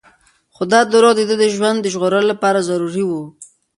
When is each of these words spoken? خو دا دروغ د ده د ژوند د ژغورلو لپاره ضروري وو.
خو 0.55 0.63
دا 0.73 0.79
دروغ 0.91 1.13
د 1.17 1.21
ده 1.29 1.35
د 1.41 1.45
ژوند 1.55 1.77
د 1.81 1.87
ژغورلو 1.93 2.29
لپاره 2.31 2.65
ضروري 2.69 3.03
وو. 3.05 3.23